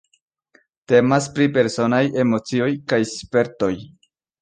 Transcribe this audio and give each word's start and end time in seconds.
Temas 0.91 1.27
pri 1.35 1.47
personaj 1.59 2.01
emocioj 2.25 2.73
kaj 2.93 3.03
spertoj. 3.15 3.75